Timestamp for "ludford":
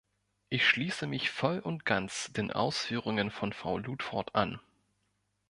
3.77-4.33